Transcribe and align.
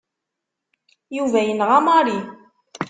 Yuba 1.17 1.39
yenɣa 1.47 1.77
Mary. 1.85 2.19